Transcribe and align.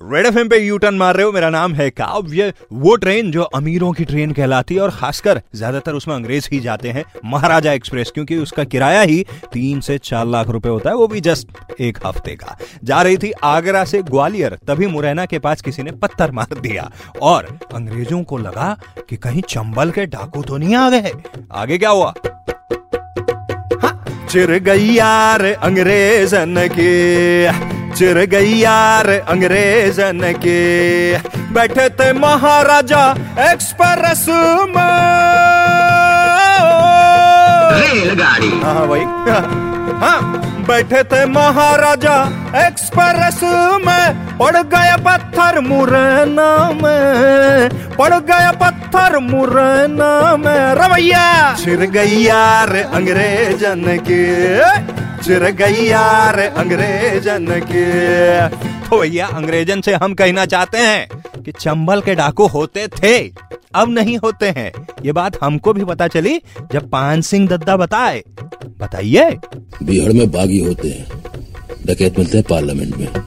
Red 0.00 0.26
F 0.26 0.38
पे 0.48 0.56
U 0.58 0.76
turn 0.78 0.94
मार 0.94 1.16
रहे 1.16 1.24
हो 1.26 1.32
मेरा 1.32 1.48
नाम 1.50 1.74
है 1.74 1.88
काव्य। 1.90 2.52
वो 2.72 2.94
ट्रेन 2.96 3.30
जो 3.30 3.42
अमीरों 3.42 3.92
की 3.92 4.04
ट्रेन 4.04 4.32
कहलाती 4.32 4.74
है 4.74 4.80
और 4.80 4.90
खासकर 4.90 5.40
ज़्यादातर 5.54 5.92
उसमें 5.92 6.14
अंग्रेज़ 6.14 6.48
ही 6.52 6.58
जाते 6.60 6.88
हैं 6.88 7.04
महाराजा 7.24 7.72
एक्सप्रेस 7.72 8.10
क्योंकि 8.14 8.36
उसका 8.36 8.64
किराया 8.64 9.00
ही 9.00 9.24
तीन 9.52 9.80
से 9.80 9.96
चार 9.98 10.26
लाख 10.26 10.48
रुपए 10.48 10.68
होता 10.68 10.90
है 10.90 10.96
वो 10.96 11.06
भी 11.08 11.20
जस्ट 11.20 11.80
एक 11.80 11.98
हफ़्ते 12.06 12.34
का। 12.34 12.56
जा 12.84 13.00
रही 13.02 13.16
थी 13.16 13.30
आगरा 13.44 13.84
से 13.84 14.02
ग्वालियर 14.02 14.58
तभी 14.68 14.86
मुरैना 14.86 15.26
के 15.26 15.38
पास 15.38 15.62
किसी 15.62 15.82
ने 15.82 15.92
पत्थर 15.92 16.30
मार 16.30 16.60
दिया 16.60 16.90
और 17.22 17.46
अंग्रेज़ों 17.74 18.22
को 18.22 18.38
लगा 18.38 18.76
कि 19.08 19.16
कहीं 19.16 19.42
चंबल 19.48 19.90
के 19.90 20.06
डाकू 20.06 20.42
तो 20.42 20.56
नहीं 20.56 20.74
आ 20.74 20.88
गए 20.90 21.12
आगे 21.52 21.78
क्या 21.78 21.90
हुआ? 21.90 22.12
हाँ, 23.82 24.04
चिर 24.30 24.58
गई 24.58 24.92
यार 24.92 25.44
अंग्रेजन 25.44 26.68
की। 26.70 27.75
चिर 27.98 28.18
गई 28.26 28.52
यार 28.54 29.08
अंग्रेजन 29.28 30.20
के। 30.36 30.60
बैठे 31.54 31.88
थे 31.88 32.12
महाराजा 32.12 33.04
एक्सप्रेस 33.52 34.26
में। 34.68 35.06
रेलगाड़ी। 37.80 38.50
हाँ 38.64 38.86
भाई 38.88 39.04
हाँ 40.00 40.20
बैठे 40.68 41.02
थे 41.02 41.24
महाराजा 41.26 42.16
एक्सप्रेस 42.66 43.40
में। 43.86 44.36
पड़ 44.38 44.56
गया 44.56 44.96
पत्थर 44.96 45.60
मुरैना 45.60 46.50
में। 46.82 47.68
पड़ 47.96 48.14
गया 48.14 48.50
पत्थर 48.52 49.18
मुरैना 49.18 50.36
में। 50.36 50.74
रवैया। 50.74 51.56
छिर 51.64 51.86
गई 51.90 52.22
यार 52.22 52.76
अंग्रेजन 52.94 53.84
के। 54.10 54.26
चिर 55.26 55.44
गई 55.44 55.84
यार 55.84 56.38
अंग्रेजन 56.38 57.46
के। 57.50 58.48
तो 58.88 59.00
भैया, 59.00 59.26
अंग्रेजन 59.26 59.80
से 59.80 59.94
हम 59.94 60.14
कहना 60.14 60.46
चाहते 60.46 60.78
हैं 60.78 61.08
कि 61.42 61.52
चंबल 61.52 62.00
के 62.00 62.14
डाकू 62.14 62.46
होते 62.46 62.88
थे, 62.88 63.18
अब 63.74 63.88
नहीं 63.88 64.18
होते 64.18 64.46
हैं। 64.46 64.72
ये 65.04 65.12
बात 65.12 65.38
हमको 65.42 65.72
भी 65.72 65.84
पता 65.84 66.08
चली, 66.08 66.40
जब 66.72 66.90
पान 66.90 67.20
सिंह 67.20 67.48
दद्दा 67.48 67.76
बताए। 67.76 68.22
बताइए। 68.78 69.36
बिहार 69.82 70.12
में 70.12 70.30
बागी 70.30 70.58
होते 70.58 70.88
हैं। 70.88 71.06
डकैत 71.86 72.18
मिलते 72.18 72.38
हैं 72.38 72.46
पार्लियामेंट 72.50 72.96
में। 72.96 73.25